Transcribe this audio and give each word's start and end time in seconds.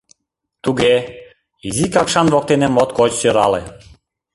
—Туге, 0.63 0.95
Изи 1.67 1.85
Какшан 1.93 2.27
воктене 2.33 2.67
моткоч 2.69 3.11
сӧрале. 3.19 3.61